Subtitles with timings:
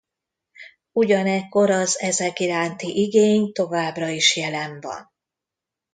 [0.91, 5.13] Ugyanekkor az ezek iránti igény továbbra is jelen van.